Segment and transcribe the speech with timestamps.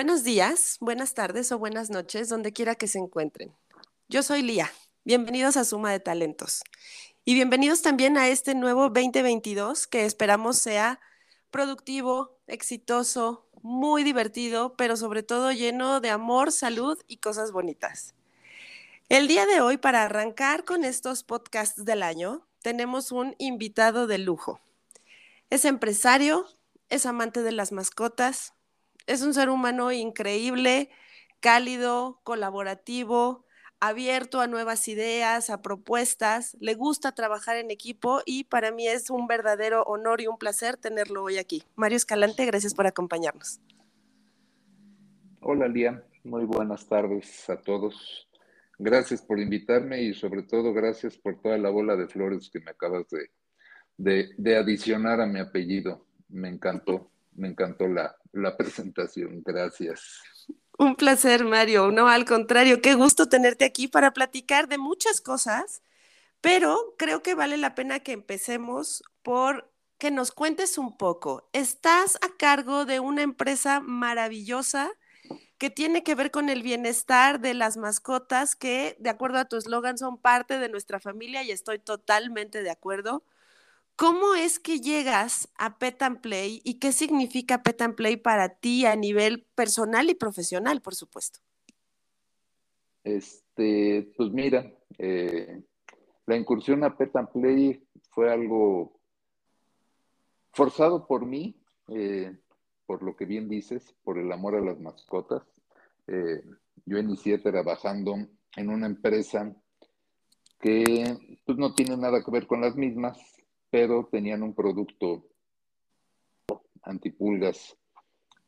[0.00, 3.54] Buenos días, buenas tardes o buenas noches, donde quiera que se encuentren.
[4.08, 4.72] Yo soy Lía.
[5.04, 6.62] Bienvenidos a Suma de Talentos.
[7.26, 11.00] Y bienvenidos también a este nuevo 2022 que esperamos sea
[11.50, 18.14] productivo, exitoso, muy divertido, pero sobre todo lleno de amor, salud y cosas bonitas.
[19.10, 24.16] El día de hoy, para arrancar con estos podcasts del año, tenemos un invitado de
[24.16, 24.62] lujo.
[25.50, 26.46] Es empresario,
[26.88, 28.54] es amante de las mascotas,
[29.10, 30.88] es un ser humano increíble,
[31.40, 33.44] cálido, colaborativo,
[33.80, 39.10] abierto a nuevas ideas, a propuestas, le gusta trabajar en equipo y para mí es
[39.10, 41.64] un verdadero honor y un placer tenerlo hoy aquí.
[41.74, 43.60] Mario Escalante, gracias por acompañarnos.
[45.40, 48.28] Hola Lía, muy buenas tardes a todos.
[48.78, 52.70] Gracias por invitarme y sobre todo gracias por toda la bola de flores que me
[52.70, 53.06] acabas
[53.96, 56.06] de, de, adicionar a mi apellido.
[56.28, 59.42] Me encantó, me encantó la, la presentación.
[59.44, 60.20] Gracias.
[60.78, 61.90] Un placer, Mario.
[61.90, 65.82] No, al contrario, qué gusto tenerte aquí para platicar de muchas cosas,
[66.40, 71.50] pero creo que vale la pena que empecemos por que nos cuentes un poco.
[71.52, 74.90] Estás a cargo de una empresa maravillosa
[75.58, 79.58] que tiene que ver con el bienestar de las mascotas que, de acuerdo a tu
[79.58, 83.22] eslogan, son parte de nuestra familia y estoy totalmente de acuerdo.
[84.00, 88.48] ¿Cómo es que llegas a Pet and Play y qué significa Pet and Play para
[88.48, 91.40] ti a nivel personal y profesional, por supuesto?
[93.04, 95.62] Este, pues mira, eh,
[96.24, 98.98] la incursión a Pet and Play fue algo
[100.54, 101.54] forzado por mí,
[101.88, 102.34] eh,
[102.86, 105.42] por lo que bien dices, por el amor a las mascotas.
[106.06, 106.42] Eh,
[106.86, 108.14] yo inicié trabajando
[108.56, 109.54] en una empresa
[110.58, 113.18] que pues, no tiene nada que ver con las mismas,
[113.70, 115.24] pero tenían un producto
[116.82, 117.76] antipulgas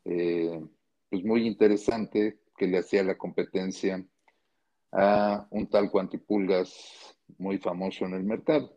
[0.04, 0.60] eh,
[1.08, 4.04] pues muy interesante que le hacía la competencia
[4.90, 8.76] a un talco antipulgas muy famoso en el mercado.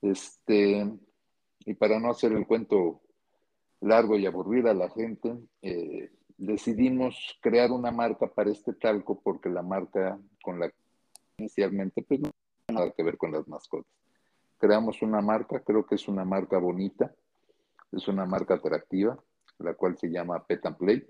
[0.00, 0.90] Este,
[1.60, 3.00] y para no hacer el cuento
[3.80, 9.48] largo y aburrir a la gente, eh, decidimos crear una marca para este talco porque
[9.48, 10.76] la marca con la que
[11.38, 12.30] inicialmente pues no
[12.66, 13.92] tiene nada que ver con las mascotas
[14.62, 17.12] creamos una marca, creo que es una marca bonita,
[17.90, 19.18] es una marca atractiva,
[19.58, 21.04] la cual se llama Pet and Play.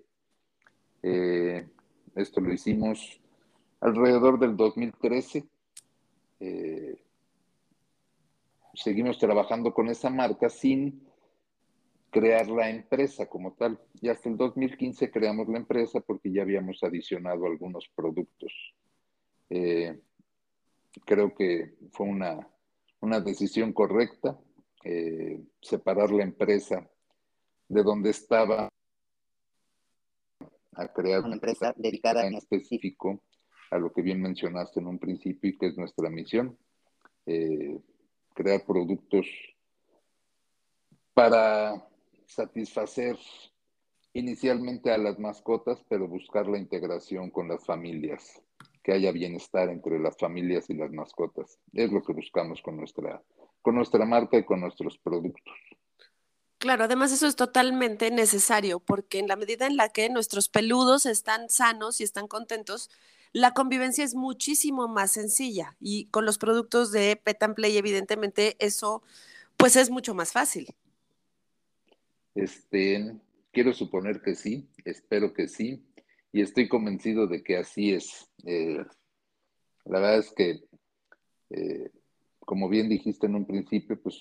[1.03, 1.69] Eh,
[2.15, 3.21] esto lo hicimos
[3.81, 5.45] alrededor del 2013.
[6.41, 6.99] Eh,
[8.73, 11.07] seguimos trabajando con esa marca sin
[12.09, 13.79] crear la empresa como tal.
[14.01, 18.51] Y hasta el 2015 creamos la empresa porque ya habíamos adicionado algunos productos.
[19.51, 20.01] Eh,
[21.05, 22.49] creo que fue una
[23.03, 24.39] una decisión correcta,
[24.85, 26.89] eh, separar la empresa
[27.69, 28.69] de donde estaba
[30.75, 33.21] a crear una empresa dedicada en específico
[33.71, 36.57] a lo que bien mencionaste en un principio y que es nuestra misión,
[37.27, 37.79] eh,
[38.35, 39.27] crear productos
[41.13, 41.87] para
[42.27, 43.19] satisfacer
[44.15, 48.43] inicialmente a las mascotas, pero buscar la integración con las familias
[48.83, 51.59] que haya bienestar entre las familias y las mascotas.
[51.73, 53.23] Es lo que buscamos con nuestra,
[53.63, 55.55] con nuestra marca y con nuestros productos.
[56.59, 61.07] Claro, además eso es totalmente necesario porque en la medida en la que nuestros peludos
[61.07, 62.89] están sanos y están contentos,
[63.33, 68.57] la convivencia es muchísimo más sencilla y con los productos de Pet and Play evidentemente
[68.61, 69.03] eso
[69.57, 70.69] pues es mucho más fácil.
[72.35, 73.17] Este,
[73.53, 75.85] quiero suponer que sí, espero que sí
[76.33, 78.29] y estoy convencido de que así es.
[78.45, 78.85] Eh,
[79.85, 80.65] la verdad es que,
[81.51, 81.91] eh,
[82.41, 84.21] como bien dijiste en un principio, pues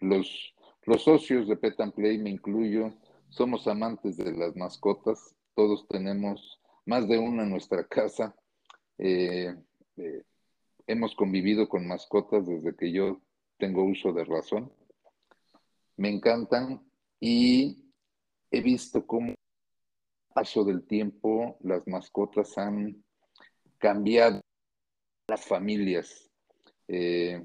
[0.00, 2.92] los, los socios de Pet and Play, me incluyo,
[3.28, 8.34] somos amantes de las mascotas, todos tenemos más de una en nuestra casa.
[8.98, 9.54] Eh,
[10.86, 13.20] hemos convivido con mascotas desde que yo
[13.58, 14.72] tengo uso de razón.
[15.96, 16.82] Me encantan
[17.20, 17.92] y
[18.50, 19.34] he visto cómo
[20.34, 23.04] paso del tiempo las mascotas han
[23.82, 24.40] cambiado
[25.26, 26.30] las familias.
[26.86, 27.42] Eh,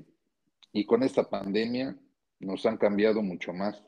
[0.72, 1.98] y con esta pandemia
[2.39, 3.84] nos han cambiado mucho más.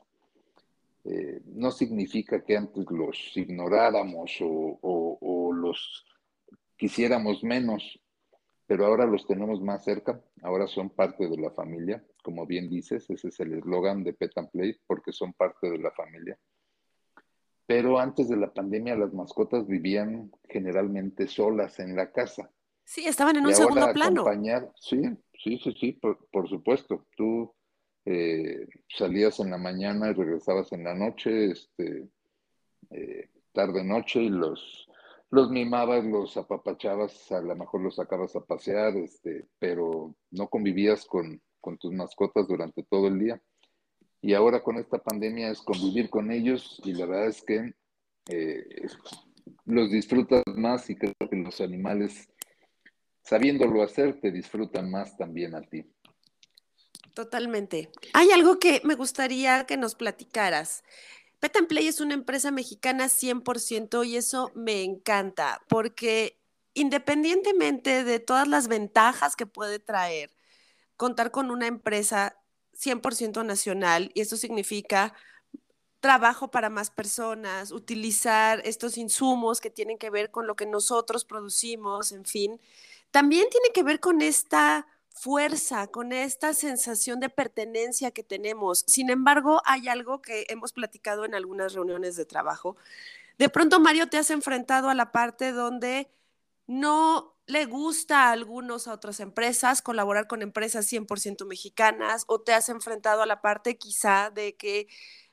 [1.04, 6.04] Eh, no significa que antes los ignoráramos o, los
[6.76, 8.00] quisiéramos menos,
[8.66, 13.08] pero ahora los tenemos más cerca, ahora son parte de la familia, como bien dices,
[13.10, 16.38] ese es el eslogan de Pet and Play, porque son parte de la familia
[17.70, 22.50] pero antes de la pandemia las mascotas vivían generalmente solas en la casa.
[22.82, 24.24] Sí, estaban en un segundo plano.
[24.74, 25.00] Sí,
[25.34, 27.06] sí, sí, sí, por, supuesto.
[27.16, 27.54] Tú
[28.06, 32.08] eh, salías en la mañana y regresabas en la noche, este,
[32.90, 34.88] eh, tarde-noche y los,
[35.30, 41.04] los mimabas, los apapachabas, a lo mejor los sacabas a pasear, este, pero no convivías
[41.04, 43.40] con, con tus mascotas durante todo el día.
[44.22, 47.74] Y ahora con esta pandemia es convivir con ellos y la verdad es que
[48.28, 48.86] eh,
[49.64, 52.28] los disfrutas más y creo que los animales,
[53.22, 55.84] sabiéndolo hacer, te disfrutan más también a ti.
[57.14, 57.90] Totalmente.
[58.12, 60.84] Hay algo que me gustaría que nos platicaras.
[61.40, 66.38] Pet Play es una empresa mexicana 100% y eso me encanta porque
[66.74, 70.30] independientemente de todas las ventajas que puede traer
[70.96, 72.39] contar con una empresa
[72.80, 75.14] 100% nacional y eso significa
[76.00, 81.24] trabajo para más personas, utilizar estos insumos que tienen que ver con lo que nosotros
[81.24, 82.60] producimos, en fin,
[83.10, 88.84] también tiene que ver con esta fuerza, con esta sensación de pertenencia que tenemos.
[88.86, 92.76] Sin embargo, hay algo que hemos platicado en algunas reuniones de trabajo.
[93.36, 96.10] De pronto, Mario, te has enfrentado a la parte donde
[96.66, 102.54] no le gusta a algunos a otras empresas colaborar con empresas 100% mexicanas o te
[102.54, 104.86] has enfrentado a la parte quizá de que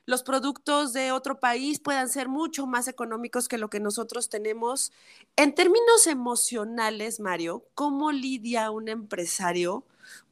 [0.04, 4.90] los productos de otro país puedan ser mucho más económicos que lo que nosotros tenemos.
[5.36, 9.84] En términos emocionales, Mario, ¿cómo lidia un empresario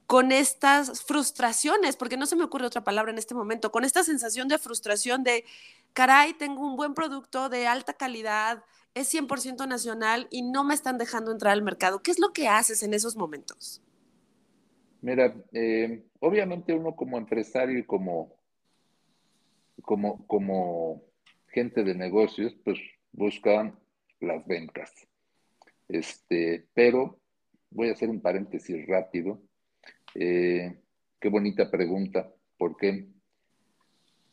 [0.06, 1.94] con estas frustraciones?
[1.94, 5.22] Porque no se me ocurre otra palabra en este momento, con esta sensación de frustración
[5.22, 5.44] de,
[5.92, 8.64] caray, tengo un buen producto de alta calidad,
[8.96, 12.02] es 100% nacional y no me están dejando entrar al mercado.
[12.02, 13.82] ¿Qué es lo que haces en esos momentos?
[15.02, 18.36] Mira, eh, obviamente uno como empresario y como
[19.82, 21.02] como, como
[21.48, 22.78] gente de negocios, pues
[23.12, 23.78] buscan
[24.20, 24.92] las ventas.
[25.88, 27.20] Este, pero
[27.70, 29.40] voy a hacer un paréntesis rápido.
[30.14, 30.80] Eh,
[31.20, 32.32] qué bonita pregunta.
[32.58, 33.06] ¿Por qué?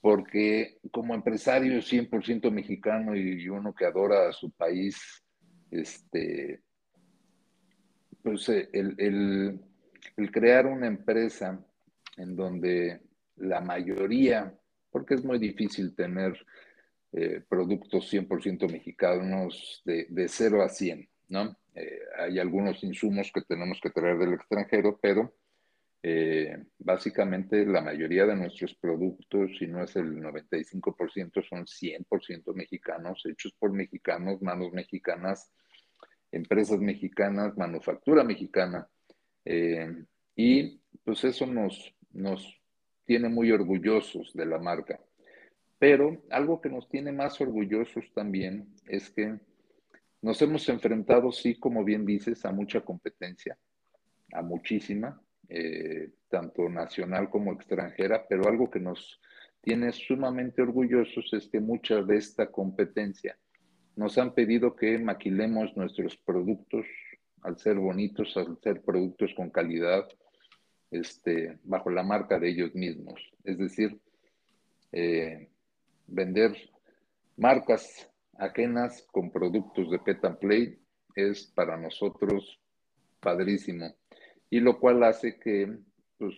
[0.03, 5.23] Porque como empresario 100% mexicano y uno que adora a su país,
[5.71, 6.61] este,
[8.21, 9.59] pues eh, el,
[10.17, 11.65] el crear una empresa
[12.17, 13.01] en donde
[13.38, 14.53] la mayoría
[14.94, 16.33] porque es muy difícil tener
[17.11, 21.57] eh, productos 100% mexicanos de, de 0 a 100, ¿no?
[21.75, 25.33] Eh, hay algunos insumos que tenemos que traer del extranjero, pero
[26.03, 33.23] eh, básicamente la mayoría de nuestros productos, si no es el 95%, son 100% mexicanos,
[33.25, 35.50] hechos por mexicanos, manos mexicanas,
[36.29, 38.88] empresas mexicanas, manufactura mexicana.
[40.35, 42.61] y pues eso nos, nos
[43.05, 45.00] tiene muy orgullosos de la marca.
[45.79, 49.39] Pero algo que nos tiene más orgullosos también es que
[50.21, 53.57] nos hemos enfrentado, sí, como bien dices, a mucha competencia,
[54.33, 55.21] a muchísima,
[55.55, 59.21] eh, tanto nacional como extranjera, pero algo que nos
[59.61, 63.38] tiene sumamente orgullosos es que mucha de esta competencia
[63.95, 66.88] nos han pedido que maquilemos nuestros productos
[67.44, 70.07] al ser bonitos, al ser productos con calidad,
[70.89, 73.21] este, bajo la marca de ellos mismos.
[73.44, 74.00] Es decir,
[74.91, 75.50] eh,
[76.07, 76.57] vender
[77.38, 78.09] marcas
[78.39, 80.79] ajenas con productos de Pet and Play
[81.15, 82.59] es para nosotros
[83.19, 83.94] padrísimo.
[84.53, 85.79] Y lo cual hace que,
[86.19, 86.35] pues,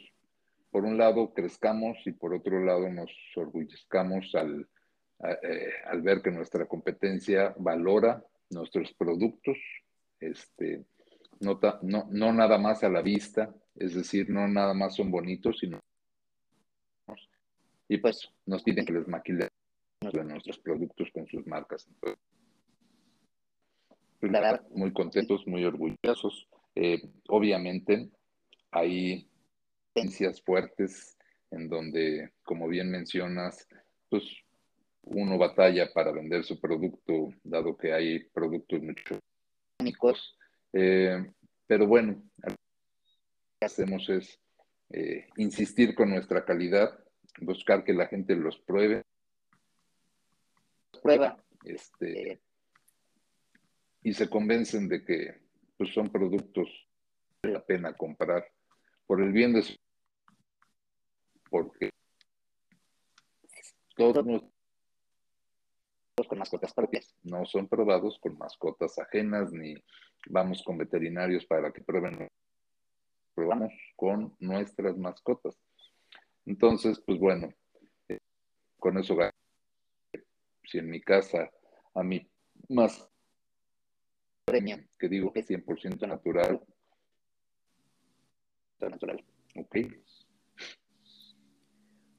[0.72, 4.70] por un lado crezcamos y por otro lado nos orgullezcamos al,
[5.44, 9.58] eh, al ver que nuestra competencia valora nuestros productos,
[10.22, 10.86] este,
[11.42, 15.60] no, no, no nada más a la vista, es decir, no nada más son bonitos,
[15.60, 15.82] sino...
[17.90, 19.52] Y pues nos piden que les maquilemos
[20.24, 21.86] nuestros productos con sus marcas.
[24.22, 26.48] Entonces, muy contentos, muy orgullosos.
[26.76, 28.10] Eh, obviamente
[28.72, 29.28] hay
[29.94, 31.18] tendencias fuertes
[31.52, 33.68] en donde, como bien mencionas,
[34.10, 34.24] pues
[35.04, 39.20] uno batalla para vender su producto, dado que hay productos mucho
[39.80, 40.38] únicos.
[40.74, 41.32] Eh,
[41.66, 42.22] pero bueno,
[43.62, 44.40] hacemos es
[44.90, 47.00] eh, insistir con nuestra calidad,
[47.40, 49.04] buscar que la gente los pruebe.
[51.02, 51.42] Prueba.
[51.64, 52.40] Este,
[54.04, 55.45] y se convencen de que
[55.78, 56.70] pues, son productos
[57.42, 58.46] que la pena comprar
[59.06, 59.76] por el bien de su
[61.50, 61.90] porque
[63.96, 64.52] todos nuestros
[66.28, 69.76] con mascotas propias no son probados con mascotas ajenas ni
[70.28, 72.30] vamos con veterinarios para que prueben
[73.36, 75.56] probamos con nuestras mascotas.
[76.46, 77.54] Entonces, pues bueno,
[78.08, 78.20] eh,
[78.80, 79.18] con eso,
[80.64, 81.52] si en mi casa
[81.94, 82.28] a mí
[82.70, 83.08] más
[84.98, 86.62] que digo que 100% natural,
[88.80, 89.24] natural,
[89.56, 89.78] ok.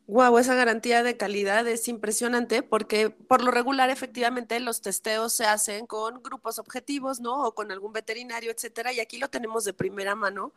[0.09, 5.47] Wow, esa garantía de calidad es impresionante porque por lo regular efectivamente los testeos se
[5.47, 7.43] hacen con grupos objetivos, ¿no?
[7.43, 10.53] O con algún veterinario, etcétera, y aquí lo tenemos de primera mano.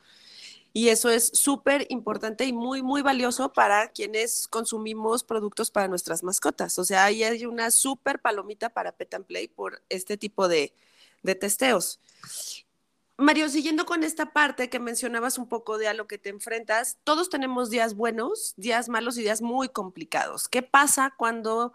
[0.71, 6.21] Y eso es súper importante y muy, muy valioso para quienes consumimos productos para nuestras
[6.21, 6.77] mascotas.
[6.77, 10.73] O sea, ahí hay una súper palomita para Pet and Play por este tipo de,
[11.23, 11.99] de testeos.
[13.19, 16.97] Mario, siguiendo con esta parte que mencionabas un poco de a lo que te enfrentas,
[17.03, 20.47] todos tenemos días buenos, días malos y días muy complicados.
[20.47, 21.73] ¿Qué pasa cuando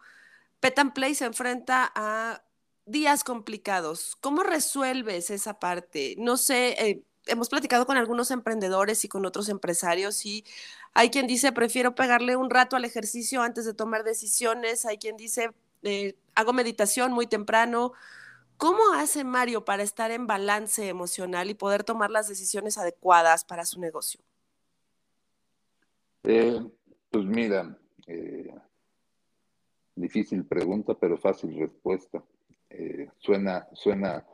[0.60, 2.42] Pet Play se enfrenta a
[2.86, 4.16] días complicados?
[4.22, 6.14] ¿Cómo resuelves esa parte?
[6.18, 10.46] No sé, eh, hemos platicado con algunos emprendedores y con otros empresarios y
[10.94, 15.18] hay quien dice, prefiero pegarle un rato al ejercicio antes de tomar decisiones, hay quien
[15.18, 15.50] dice,
[15.82, 17.92] eh, hago meditación muy temprano
[18.56, 23.64] ¿Cómo hace Mario para estar en balance emocional y poder tomar las decisiones adecuadas para
[23.64, 24.20] su negocio?
[26.22, 26.60] Eh,
[27.10, 28.54] pues mira, eh,
[29.94, 32.24] difícil pregunta, pero fácil respuesta.
[32.70, 34.24] Eh, suena, suena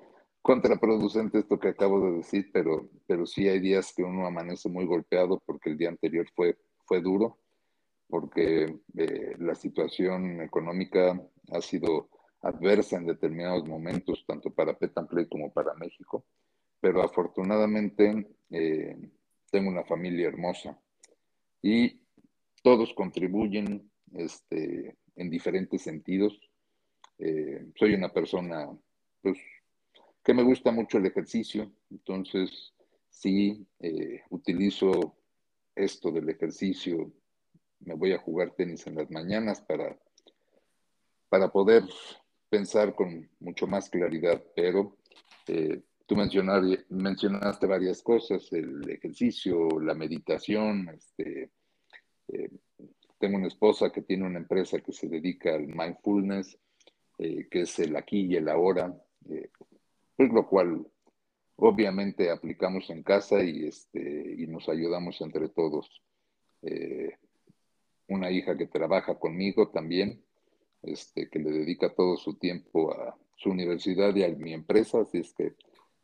[0.43, 4.87] contraproducente esto que acabo de decir, pero, pero sí hay días que uno amanece muy
[4.87, 7.39] golpeado porque el día anterior fue, fue duro,
[8.09, 8.77] porque
[9.39, 11.21] la situación económica
[11.53, 12.09] ha sido
[12.43, 16.25] adversa en determinados momentos, tanto para Play como para México,
[16.81, 18.97] pero afortunadamente eh,
[19.51, 20.79] tengo una familia hermosa
[21.63, 22.01] y
[22.63, 26.39] todos contribuyen este, en diferentes sentidos.
[27.19, 28.71] Eh, soy una persona
[29.21, 29.39] pues,
[30.25, 32.73] que me gusta mucho el ejercicio, entonces
[33.11, 35.17] sí eh, utilizo
[35.75, 37.13] esto del ejercicio,
[37.81, 39.99] me voy a jugar tenis en las mañanas para,
[41.29, 41.85] para poder
[42.51, 44.97] pensar con mucho más claridad, pero
[45.47, 51.51] eh, tú mencionaste varias cosas, el ejercicio, la meditación, este,
[52.29, 52.51] eh,
[53.19, 56.59] tengo una esposa que tiene una empresa que se dedica al mindfulness,
[57.19, 58.93] eh, que es el aquí y el ahora,
[60.17, 60.85] pues lo cual
[61.57, 66.03] obviamente aplicamos en casa y, este, y nos ayudamos entre todos.
[68.09, 70.21] una hija que trabaja conmigo también,
[70.83, 75.19] este, que le dedica todo su tiempo a su universidad y a mi empresa, así
[75.19, 75.55] es que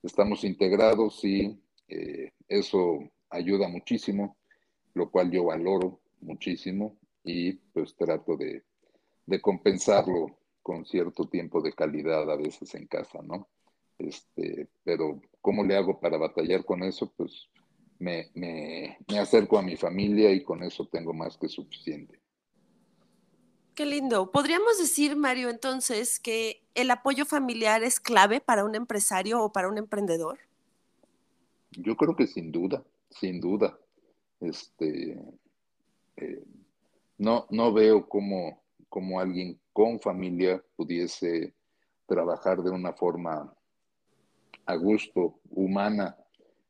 [0.03, 2.99] estamos integrados y eh, eso
[3.31, 4.37] ayuda muchísimo,
[4.95, 8.63] lo cual yo valoro muchísimo y pues trato de,
[9.41, 13.49] compensarlo con cierto tiempo de calidad a veces en casa, ¿no?
[13.99, 17.13] Este, pero ¿cómo le hago para batallar con eso?
[17.17, 17.49] Pues
[17.99, 22.21] me, me acerco a mi familia y con eso tengo más que suficiente.
[23.77, 24.33] Qué lindo.
[24.33, 29.69] ¿Podríamos decir, Mario, entonces, que el apoyo familiar es clave para un empresario o para
[29.69, 30.39] un emprendedor?
[31.73, 33.79] Yo creo que sin duda, sin duda.
[34.41, 35.23] Este,
[36.17, 36.43] eh,
[37.19, 41.53] no, no veo cómo, cómo alguien con familia pudiese
[42.07, 43.55] trabajar de una forma
[44.65, 46.17] a gusto, humana,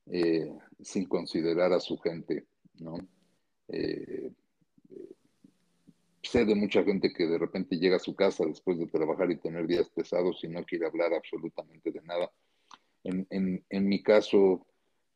[0.06, 2.46] eh, sin considerar a su gente,
[2.80, 2.96] ¿no?
[3.68, 4.32] Eh,
[6.26, 9.36] sé de mucha gente que de repente llega a su casa después de trabajar y
[9.36, 12.30] tener días pesados y no quiere hablar absolutamente de nada.
[13.04, 14.66] En, mi caso,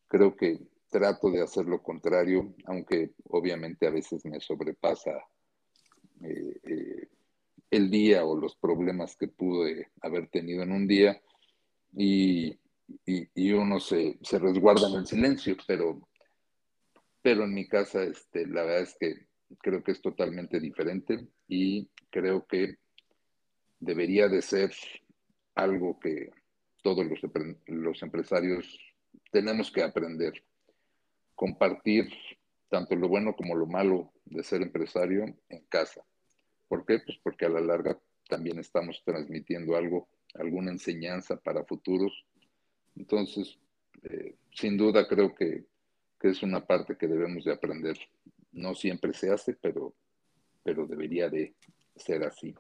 [0.07, 5.12] creo que trato de hacer lo contrario, aunque obviamente a veces me sobrepasa
[6.23, 7.09] eh, eh,
[7.71, 11.21] el día o los problemas que pude haber tenido en un día
[11.97, 12.57] y,
[13.52, 16.00] uno se, se, resguarda en el silencio, pero,
[17.23, 21.88] pero en mi casa este, la verdad es que creo que es totalmente diferente y
[22.11, 22.76] creo que
[23.78, 24.73] debería de ser
[25.54, 26.30] algo que
[26.83, 27.21] todos los,
[27.66, 28.78] los empresarios
[29.30, 30.33] tenemos que aprender,
[31.35, 32.11] compartir
[32.69, 36.02] tanto lo bueno como lo malo de ser empresario en casa.
[36.69, 37.00] ¿Por qué?
[37.04, 42.25] Pues porque a la larga también estamos transmitiendo algo, alguna enseñanza para futuros.
[42.97, 43.59] Entonces,
[44.04, 45.64] eh, sin duda creo que,
[46.21, 47.99] que, es una parte que debemos de aprender
[48.52, 49.95] no siempre se hace, pero,
[50.62, 51.54] pero debería de
[51.97, 52.54] ser así.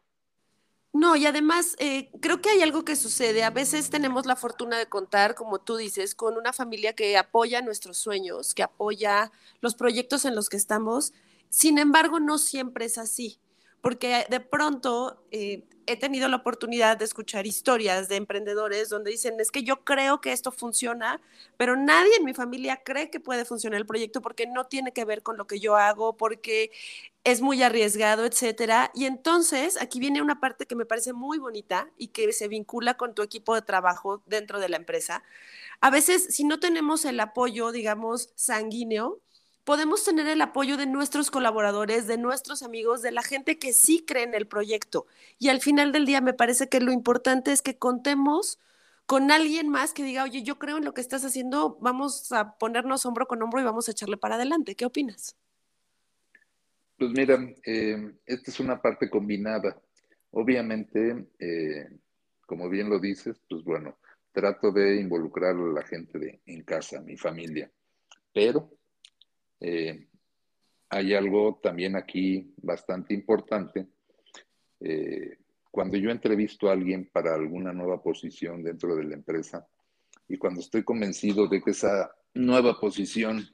[0.92, 3.44] No, y además eh, creo que hay algo que sucede.
[3.44, 7.62] A veces tenemos la fortuna de contar, como tú dices, con una familia que apoya
[7.62, 9.30] nuestros sueños, que apoya
[9.60, 11.12] los proyectos en los que estamos.
[11.48, 13.38] Sin embargo, no siempre es así,
[13.80, 19.40] porque de pronto eh, he tenido la oportunidad de escuchar historias de emprendedores donde dicen,
[19.40, 21.20] es que yo creo que esto funciona,
[21.56, 25.04] pero nadie en mi familia cree que puede funcionar el proyecto porque no tiene que
[25.04, 26.70] ver con lo que yo hago, porque
[27.24, 28.90] es muy arriesgado, etcétera.
[28.94, 32.94] Y entonces aquí viene una parte que me parece muy bonita y que se vincula
[32.96, 35.22] con tu equipo de trabajo dentro de la empresa.
[35.80, 39.20] A veces, si no tenemos el apoyo, digamos, sanguíneo,
[39.64, 44.04] podemos tener el apoyo de nuestros colaboradores, de nuestros amigos, de la gente que sí
[44.06, 45.06] cree en el proyecto.
[45.38, 48.58] Y al final del día me parece que lo importante es que contemos
[49.06, 52.56] con alguien más que diga, oye, yo creo en lo que estás haciendo, vamos a
[52.58, 54.76] ponernos hombro con hombro y vamos a echarle para adelante.
[54.76, 55.36] ¿Qué opinas?
[56.96, 59.80] Pues mira, eh, esta es una parte combinada.
[60.30, 61.88] Obviamente, eh,
[62.46, 63.98] como bien lo dices, pues bueno,
[64.32, 67.70] trato de involucrar a la gente de, en casa, mi familia.
[68.32, 68.70] Pero
[69.60, 70.08] eh,
[70.88, 73.86] hay algo también aquí bastante importante.
[74.80, 75.38] Eh,
[75.70, 79.66] cuando yo entrevisto a alguien para alguna nueva posición dentro de la empresa
[80.26, 83.44] y cuando estoy convencido de que esa nueva posición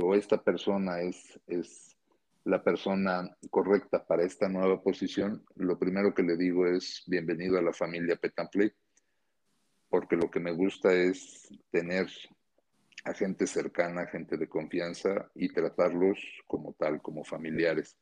[0.00, 1.96] o esta persona es, es
[2.44, 7.62] la persona correcta para esta nueva posición, lo primero que le digo es bienvenido a
[7.62, 8.72] la familia Petamplay,
[9.88, 12.06] porque lo que me gusta es tener
[13.04, 17.96] a gente cercana, gente de confianza y tratarlos como tal, como familiares.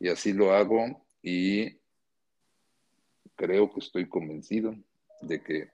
[0.00, 1.78] Y así lo hago y
[3.36, 4.74] creo que estoy convencido
[5.22, 5.70] de que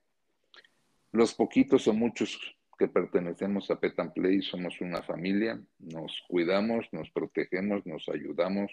[1.13, 2.39] los poquitos o muchos
[2.79, 8.71] que pertenecemos a Pet Play somos una familia, nos cuidamos, nos protegemos, nos ayudamos,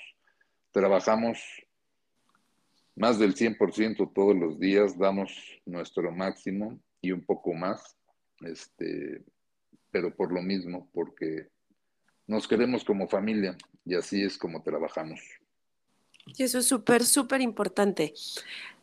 [0.72, 1.40] trabajamos
[2.96, 7.98] más del 100% todos los días, damos nuestro máximo y un poco más.
[8.42, 9.24] Este,
[9.98, 11.50] pero por lo mismo, porque
[12.28, 15.20] nos queremos como familia y así es como trabajamos.
[16.28, 18.14] Y eso es súper, súper importante.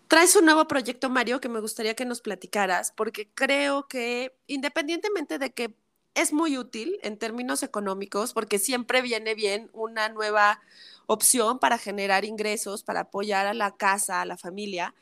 [0.08, 5.38] Traes un nuevo proyecto, Mario, que me gustaría que nos platicaras, porque creo que independientemente
[5.38, 5.76] de que
[6.14, 10.60] es muy útil en términos económicos, porque siempre viene bien una nueva
[11.06, 14.96] opción para generar ingresos, para apoyar a la casa, a la familia,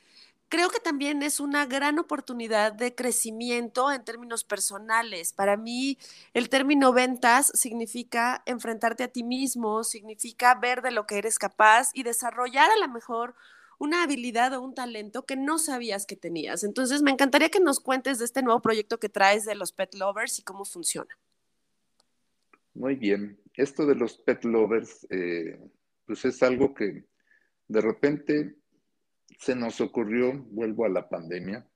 [0.53, 5.33] creo que también es una gran oportunidad de crecimiento en términos personales.
[5.33, 5.97] Para mí,
[6.35, 11.89] el término ventas significa enfrentarte a ti mismo, significa ver de lo que eres capaz
[11.95, 13.35] y desarrollar a lo mejor
[13.79, 16.65] una habilidad o un talento que no sabías que tenías.
[16.65, 19.95] Entonces, me encantaría que nos cuentes de este nuevo proyecto que traes de los Pet
[19.95, 21.19] Lovers y cómo funciona.
[22.75, 23.41] Muy bien.
[23.55, 25.59] Esto de los Pet Lovers, eh,
[26.05, 27.07] pues es algo que
[27.69, 28.62] de repente
[29.39, 31.67] se nos ocurrió, vuelvo a la pandemia,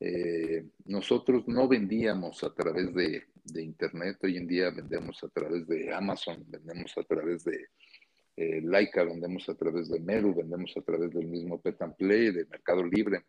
[0.00, 3.24] eh, nosotros no vendíamos a través de,
[3.54, 7.68] Internet, hoy en día vendemos a través de Amazon, vendemos a través de
[8.36, 12.44] eh, Laika, vendemos a través de Meru, vendemos a través del mismo Pet Play, de
[12.44, 13.24] Mercado Libre,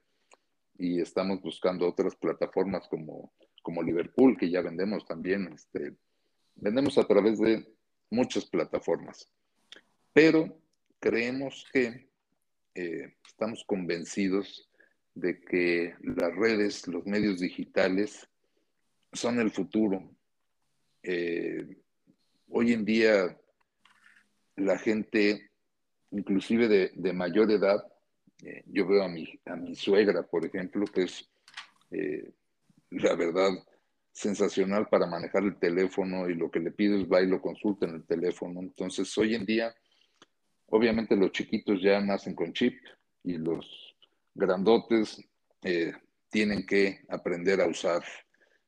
[0.78, 3.32] y estamos buscando otras plataformas como,
[3.64, 5.54] como Liverpool, que ya vendemos también.
[5.54, 5.96] Este,
[6.56, 7.66] vendemos a través de
[8.10, 9.32] muchas plataformas,
[10.12, 10.62] pero
[11.00, 12.09] creemos que
[12.76, 14.70] eh, estamos convencidos
[15.16, 18.28] de que las redes, los medios digitales
[19.12, 20.10] son el futuro.
[21.04, 21.78] Eh,
[22.50, 23.38] hoy en día
[24.56, 25.52] la gente,
[26.12, 27.84] inclusive de, mayor edad,
[28.44, 31.30] eh, yo veo a mi, a mi suegra, por ejemplo, que es
[32.92, 33.52] la verdad
[34.12, 37.86] sensacional para manejar el teléfono y lo que le pido es va y lo consulta
[37.86, 38.60] en el teléfono.
[38.60, 39.74] Entonces, hoy en día
[40.72, 42.80] Obviamente los chiquitos ya nacen con chip
[43.24, 43.96] y los
[44.34, 45.22] grandotes
[45.64, 45.94] eh,
[46.30, 48.04] tienen que aprender a usar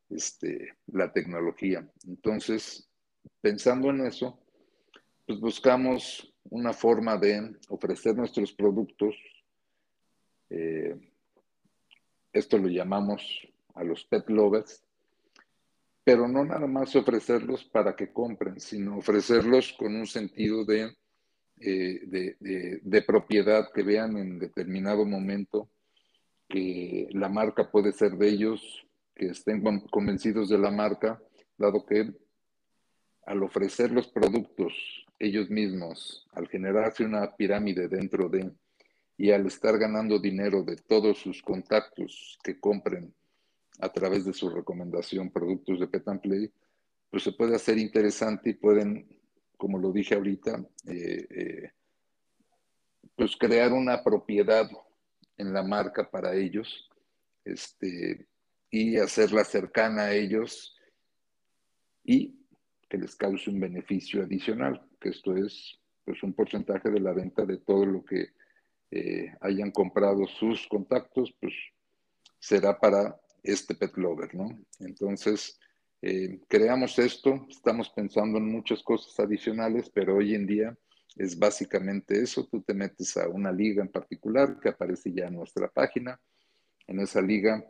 [0.09, 1.87] este, la tecnología.
[2.07, 2.89] Entonces,
[3.39, 4.39] pensando en eso,
[5.25, 9.15] pues buscamos una forma de ofrecer nuestros productos.
[10.49, 10.95] Eh,
[12.33, 14.83] esto lo llamamos a los pet lovers,
[16.03, 20.95] pero no nada más ofrecerlos para que compren, sino ofrecerlos con un sentido de
[21.63, 25.69] eh, de, propiedad, que vean en determinado momento
[26.47, 31.21] que la marca puede ser de ellos, que estén convencidos de la marca,
[31.57, 32.11] dado que
[33.25, 34.73] al ofrecer los productos
[35.19, 38.51] ellos mismos, al generarse una pirámide dentro de,
[39.17, 43.13] y al estar ganando dinero de todos sus contactos que compren
[43.79, 46.05] a través de su recomendación productos de Pet
[47.11, 49.20] pues se puede hacer interesante y pueden
[49.61, 51.71] como lo dije ahorita, eh, eh,
[53.15, 54.67] pues crear una propiedad
[55.37, 56.89] en la marca para ellos
[57.45, 58.27] este,
[58.71, 60.75] y hacerla cercana a ellos
[62.03, 62.35] y
[62.89, 67.45] que les cause un beneficio adicional, que esto es pues un porcentaje de la venta
[67.45, 68.29] de todo lo que
[68.89, 71.53] eh, hayan comprado sus contactos, pues
[72.39, 74.59] será para este pet lover, ¿no?
[74.79, 75.59] Entonces,
[76.01, 80.75] eh, creamos esto, estamos pensando en muchas cosas adicionales, pero hoy en día
[81.15, 82.47] es básicamente eso.
[82.47, 86.19] Tú te metes a una liga en particular que aparece ya en nuestra página.
[86.87, 87.63] En esa liga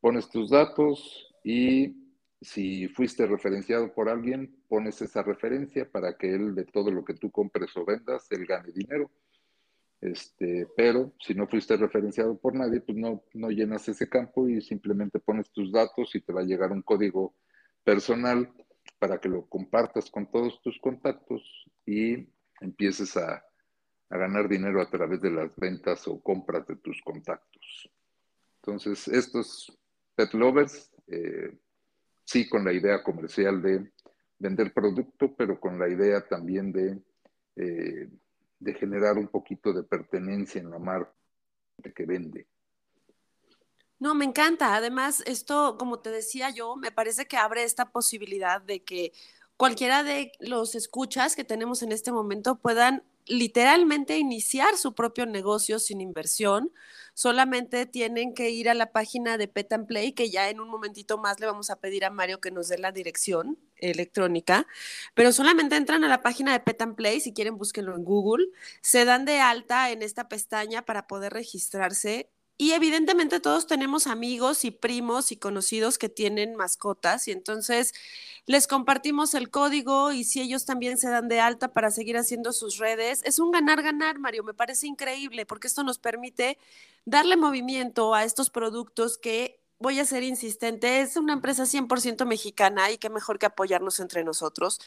[0.00, 1.96] pones tus datos y
[2.40, 7.14] si fuiste referenciado por alguien, pones esa referencia para que él de todo lo que
[7.14, 9.10] tú compres o vendas, él gane dinero.
[10.00, 14.60] Este, pero si no fuiste referenciado por nadie, pues no, no llenas ese campo y
[14.60, 17.34] simplemente pones tus datos y te va a llegar un código
[17.84, 18.52] personal
[18.98, 21.42] para que lo compartas con todos tus contactos
[21.86, 22.26] y
[22.60, 23.44] empieces a,
[24.10, 27.90] a ganar dinero a través de las ventas o compras de tus contactos.
[28.62, 29.78] Entonces, estos
[30.14, 31.58] pet lovers, eh,
[32.24, 33.92] sí con la idea comercial de
[34.38, 36.98] vender producto, pero con la idea también de,
[37.56, 38.08] eh,
[38.58, 41.12] de generar un poquito de pertenencia en la marca
[41.94, 42.46] que vende.
[43.98, 44.74] No, me encanta.
[44.74, 49.12] Además, esto, como te decía yo, me parece que abre esta posibilidad de que
[49.56, 55.78] cualquiera de los escuchas que tenemos en este momento puedan literalmente iniciar su propio negocio
[55.78, 56.72] sin inversión.
[57.14, 60.68] Solamente tienen que ir a la página de Pet and Play, que ya en un
[60.68, 64.66] momentito más le vamos a pedir a Mario que nos dé la dirección electrónica,
[65.14, 68.46] pero solamente entran a la página de Pet and Play, si quieren búsquenlo en Google,
[68.82, 74.64] se dan de alta en esta pestaña para poder registrarse y evidentemente todos tenemos amigos
[74.64, 77.92] y primos y conocidos que tienen mascotas y entonces
[78.46, 82.52] les compartimos el código y si ellos también se dan de alta para seguir haciendo
[82.52, 86.58] sus redes, es un ganar-ganar, Mario, me parece increíble porque esto nos permite
[87.04, 92.90] darle movimiento a estos productos que, voy a ser insistente, es una empresa 100% mexicana
[92.90, 94.80] y qué mejor que apoyarnos entre nosotros,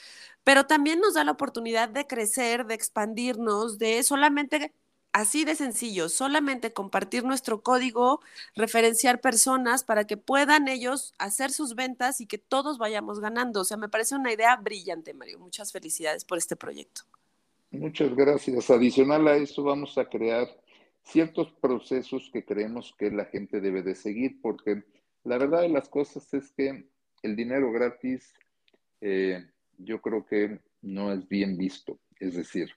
[0.44, 4.74] pero también nos da la oportunidad de crecer, de expandirnos, de solamente
[5.18, 8.22] Así de sencillo, solamente compartir nuestro código,
[8.56, 13.62] referenciar personas para que puedan ellos hacer sus ventas y que todos vayamos ganando.
[13.62, 15.40] O sea, me parece una idea brillante, Mario.
[15.40, 17.02] Muchas felicidades por este proyecto.
[17.72, 18.70] Muchas gracias.
[18.70, 20.56] Adicional a eso, vamos a crear
[21.02, 24.84] ciertos procesos que creemos que la gente debe de seguir, porque
[25.24, 26.92] la verdad de las cosas es que
[27.24, 28.36] el dinero gratis
[29.02, 29.44] eh,
[29.80, 31.98] yo creo que no es bien visto.
[32.20, 32.70] Es decir,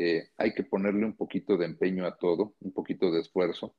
[0.00, 3.74] eh, hay que ponerle un poquito de empeño a todo, un poquito de esfuerzo.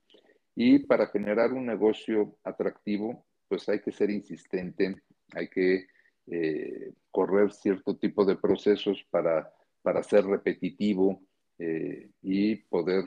[0.54, 5.02] Y para generar un negocio atractivo, pues hay que ser insistente,
[5.32, 5.86] hay que
[6.26, 11.22] eh, correr cierto tipo de procesos para, para ser repetitivo
[11.58, 13.04] eh, y poder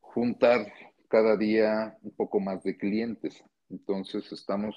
[0.00, 0.66] juntar
[1.06, 3.40] cada día un poco más de clientes.
[3.70, 4.74] Entonces estamos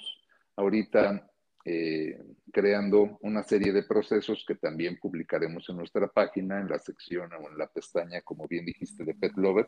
[0.55, 1.27] ahorita
[1.67, 2.17] eh,
[2.53, 7.49] creando una serie de procesos que también publicaremos en nuestra página, en la sección o
[7.49, 9.67] en la pestaña, como bien dijiste, de Pet Lover,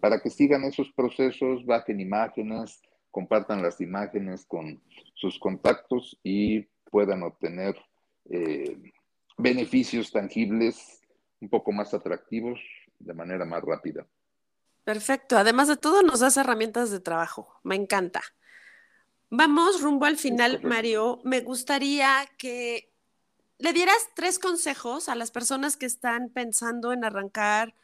[0.00, 4.82] para que sigan esos procesos, bajen imágenes, compartan las imágenes con
[5.14, 6.60] sus contactos y
[6.90, 7.74] puedan obtener
[8.30, 8.76] eh,
[9.38, 11.00] beneficios tangibles
[11.40, 12.60] un poco más atractivos
[12.98, 14.06] de manera más rápida.
[14.84, 15.38] Perfecto.
[15.38, 17.58] Además de todo, nos das herramientas de trabajo.
[17.62, 18.20] Me encanta.
[19.36, 21.20] Vamos rumbo al final, Mario.
[21.24, 22.92] Me gustaría que
[23.58, 27.74] le dieras tres consejos a las personas que están pensando en arrancar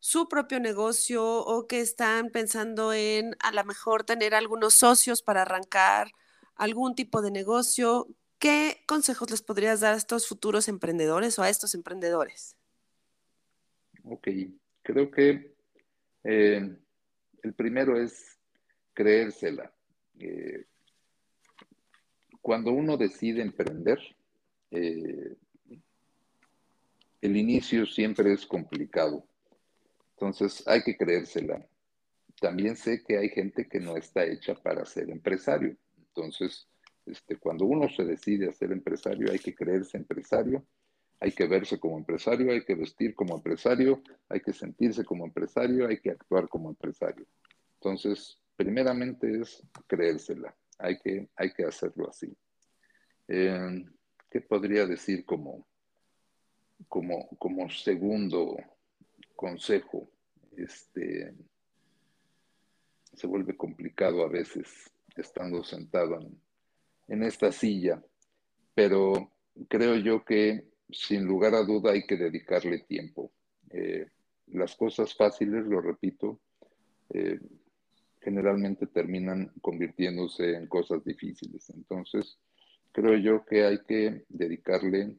[0.00, 5.42] su propio negocio o que están pensando en a lo mejor tener algunos socios para
[5.42, 6.10] arrancar
[6.56, 8.08] algún tipo de negocio.
[8.40, 12.56] ¿Qué consejos les podrías dar a estos futuros emprendedores o a estos emprendedores?
[14.02, 14.26] Ok,
[14.82, 15.54] creo que
[16.24, 16.76] eh,
[17.44, 18.40] el primero es
[18.92, 19.72] creérsela.
[20.18, 20.66] Eh,
[22.40, 23.98] cuando uno decide emprender,
[24.70, 25.36] eh,
[27.20, 29.24] el inicio siempre es complicado.
[30.12, 31.66] Entonces hay que creérsela.
[32.40, 35.76] También sé que hay gente que no está hecha para ser empresario.
[35.98, 36.66] Entonces,
[37.04, 40.64] este, cuando uno se decide a ser empresario, hay que creerse empresario,
[41.20, 45.86] hay que verse como empresario, hay que vestir como empresario, hay que sentirse como empresario,
[45.86, 47.26] hay que actuar como empresario.
[47.74, 52.34] Entonces, primeramente es creérsela hay que, hay que hacerlo así.
[53.28, 53.84] Eh,
[54.30, 55.66] ¿Qué podría decir como,
[56.88, 58.56] como, como segundo
[59.34, 60.10] consejo?
[60.56, 61.34] Este,
[63.14, 64.68] se vuelve complicado a veces
[65.16, 66.18] estando sentado
[67.08, 68.02] en, esta silla,
[68.74, 69.32] pero
[69.68, 73.32] creo yo que sin lugar a duda hay que dedicarle tiempo.
[73.70, 74.06] Eh,
[74.46, 76.40] las cosas fáciles, lo repito,
[77.10, 77.40] eh,
[78.20, 81.70] generalmente terminan convirtiéndose en cosas difíciles.
[81.70, 82.38] Entonces,
[82.92, 85.16] creo yo que hay que dedicarle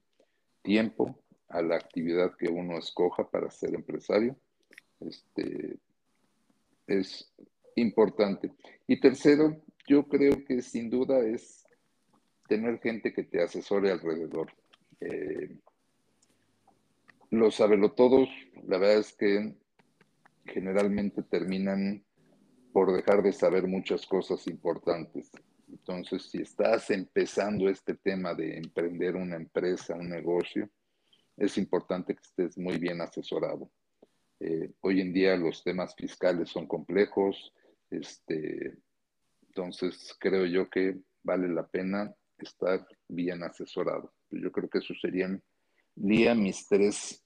[0.62, 4.38] tiempo a la actividad que uno escoja para ser empresario.
[5.00, 5.78] Este,
[6.88, 7.34] es
[7.76, 8.52] importante.
[8.88, 11.66] Y tercero, yo creo que sin duda es
[12.48, 14.52] tener gente que te asesore alrededor.
[15.00, 15.58] Eh,
[17.32, 18.30] los sabelotodos,
[18.68, 19.56] la verdad es que
[20.46, 22.04] generalmente terminan
[22.72, 25.32] por dejar de saber muchas cosas importantes.
[25.70, 30.70] Entonces, si estás empezando este tema de emprender una empresa, un negocio,
[31.38, 33.70] es importante que estés muy bien asesorado.
[34.40, 37.54] Eh, hoy en día los temas fiscales son complejos,
[37.90, 38.78] este,
[39.48, 44.14] entonces creo yo que vale la pena estar bien asesorado.
[44.30, 45.42] Yo creo que esos serían,
[45.96, 47.24] Lía, mis tres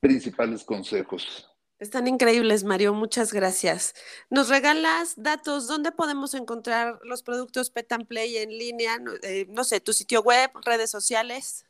[0.00, 1.51] principales consejos.
[1.82, 2.94] Están increíbles, Mario.
[2.94, 3.92] Muchas gracias.
[4.30, 5.66] ¿Nos regalas datos?
[5.66, 9.00] ¿Dónde podemos encontrar los productos Pet and Play en línea?
[9.00, 11.66] no eh, sé, tu sitio web, redes sociales.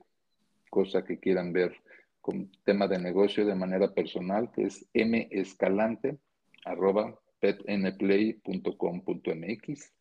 [0.69, 1.75] cosa que quieran ver
[2.21, 6.19] con tema de negocio de manera personal, que es mescalante
[6.63, 9.93] arroba petnplay.com.mx.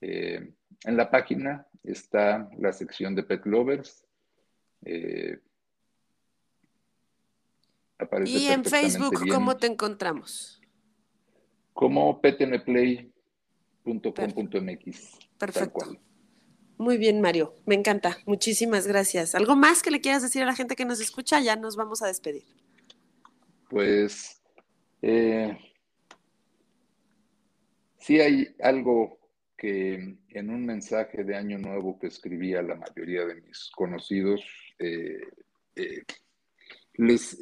[0.00, 0.52] Eh,
[0.84, 4.06] en la página está la sección de Pet Lovers.
[4.84, 5.40] Eh,
[8.26, 10.60] y en Facebook, ¿cómo te encontramos?
[11.72, 15.18] Como petnplay.com.mx.
[15.38, 15.96] Perfecto.
[16.76, 17.54] Muy bien, Mario.
[17.66, 18.18] Me encanta.
[18.26, 19.34] Muchísimas gracias.
[19.34, 21.40] ¿Algo más que le quieras decir a la gente que nos escucha?
[21.40, 22.44] Ya nos vamos a despedir.
[23.68, 24.40] Pues
[25.02, 25.58] eh,
[27.98, 29.18] sí hay algo
[29.56, 34.42] que en un mensaje de Año Nuevo que escribí a la mayoría de mis conocidos,
[34.78, 35.20] eh,
[35.76, 36.02] eh,
[36.94, 37.38] les,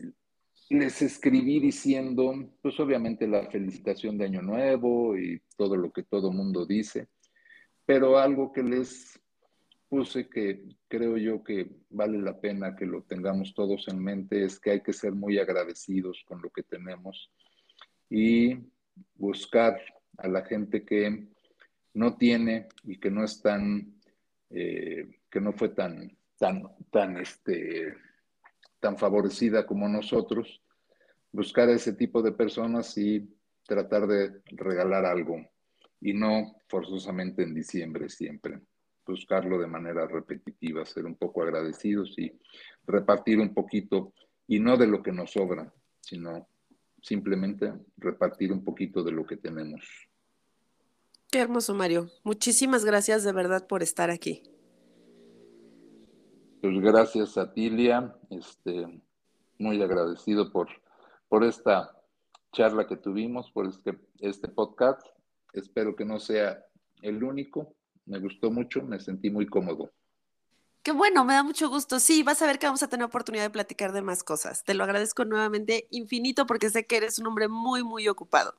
[0.70, 6.31] les escribí diciendo, pues obviamente la felicitación de Año Nuevo y todo lo que todo
[6.31, 7.09] mundo dice
[7.88, 9.18] pero algo que les
[9.88, 14.61] puse que creo yo que vale la pena que lo tengamos todos en mente es
[14.61, 17.33] que hay que ser muy agradecidos con lo que tenemos
[18.11, 18.59] y
[19.14, 19.81] buscar
[20.18, 21.28] a la gente que
[21.94, 23.98] no tiene y que no es tan,
[24.50, 27.94] eh, que no fue tan, tan, tan, este,
[28.81, 30.62] tan favorecida como nosotros,
[31.33, 33.29] buscar a ese tipo de personas y
[33.67, 35.37] tratar de regalar algo
[36.01, 38.61] y no forzosamente en diciembre siempre.
[39.07, 42.31] Buscarlo de manera repetitiva, ser un poco agradecidos y
[42.87, 44.12] repartir un poquito,
[44.47, 46.49] y no de lo que nos sobra, sino
[47.03, 49.83] simplemente repartir un poquito de lo que tenemos.
[51.31, 52.11] Qué hermoso, Mario.
[52.23, 54.43] Muchísimas gracias de verdad por estar aquí.
[56.61, 59.01] Pues gracias a Tilia, este,
[59.59, 60.68] muy agradecido por,
[61.29, 61.97] por esta
[62.53, 65.07] charla que tuvimos, por este, este podcast
[65.53, 66.64] Espero que no sea
[67.03, 67.75] el único.
[68.07, 69.90] Me gustó mucho, me sentí muy cómodo.
[70.83, 72.01] Qué bueno, me da mucho gusto.
[72.01, 74.64] Sí, vas a ver que vamos a tener oportunidad de platicar de más cosas.
[74.64, 78.55] Te lo agradezco nuevamente infinito porque sé que eres un hombre muy, muy ocupado.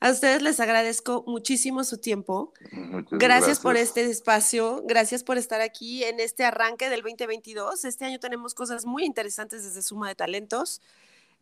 [0.00, 2.52] A ustedes les agradezco muchísimo su tiempo.
[2.60, 7.84] Gracias, gracias, por este espacio, gracias por estar aquí en este arranque del 2022.
[7.84, 10.82] Este año tenemos cosas muy interesantes desde Suma de Talentos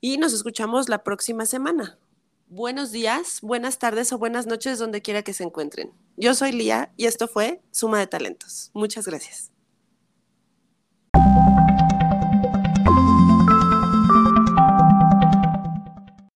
[0.01, 1.99] y nos escuchamos la próxima semana
[2.53, 5.91] buenos días, buenas tardes o buenas noches donde quiera que se encuentren.
[6.19, 8.71] Yo soy Lía y esto fue Suma de Talentos.
[8.75, 9.52] Muchas gracias.